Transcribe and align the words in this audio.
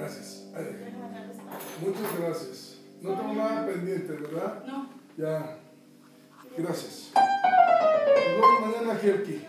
Gracias. 0.00 0.46
Muchas 1.82 2.18
gracias. 2.18 2.78
No 3.02 3.10
tengo 3.10 3.34
nada 3.34 3.66
pendiente, 3.66 4.14
¿verdad? 4.14 4.64
No. 4.66 4.88
Ya. 5.18 5.58
Gracias. 6.56 7.12
Nos 7.14 8.26
vemos 8.26 8.60
mañana, 8.62 8.98
Jerky. 8.98 9.32
Sí, 9.32 9.46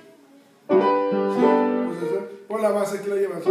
pues, 0.67 2.23
por 2.49 2.61
la 2.61 2.71
base 2.71 3.01
que 3.01 3.09
la 3.09 3.15
llevas. 3.15 3.43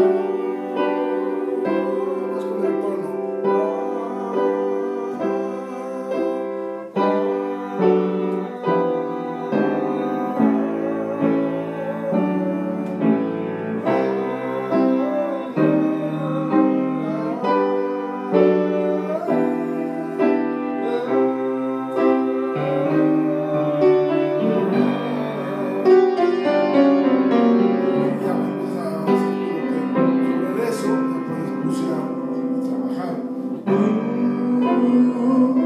Oh. 35.32 35.59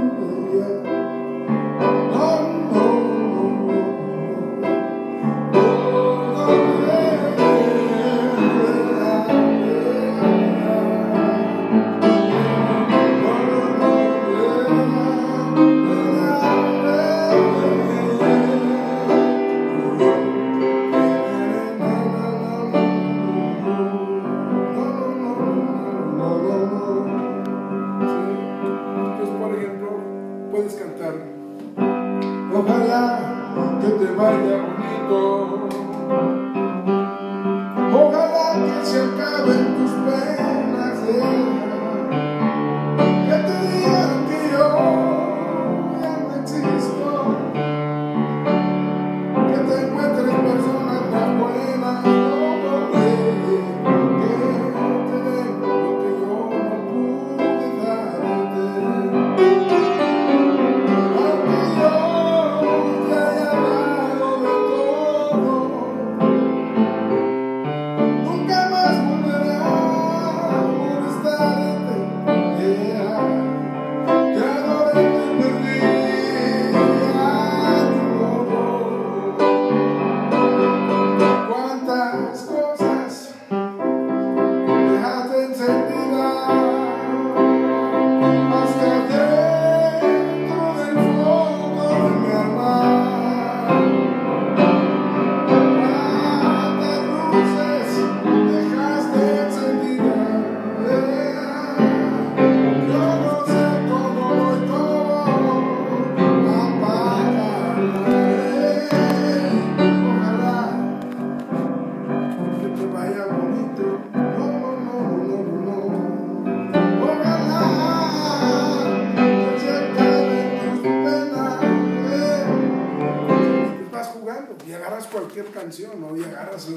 agarrarlo. 124.44 124.56
Y 124.66 124.72
agarras 124.72 125.06
cualquier 125.06 125.46
canción, 125.46 126.00
¿no? 126.00 126.16
Y 126.16 126.24
agarras... 126.24 126.68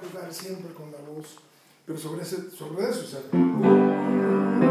jugar 0.00 0.32
siempre 0.32 0.72
con 0.74 0.90
la 0.92 0.98
voz, 0.98 1.38
pero 1.84 1.98
sobre, 1.98 2.22
ese, 2.22 2.50
sobre 2.50 2.90
eso, 2.90 3.00
o 3.00 3.06
sea, 3.06 4.65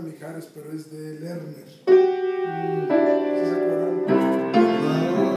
Mijares, 0.00 0.48
pero 0.54 0.72
es 0.72 0.90
de 0.90 1.18
Lerner. 1.20 2.07